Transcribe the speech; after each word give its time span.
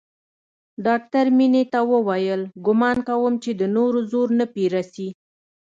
ډاکتر 0.85 1.25
مينې 1.37 1.63
ته 1.71 1.79
وويل 1.91 2.41
ګومان 2.65 2.97
کوم 3.07 3.33
چې 3.43 3.51
د 3.59 3.61
نورو 3.75 3.99
زور 4.11 4.27
نه 4.39 4.45
پې 4.53 4.63
رسي. 4.75 5.07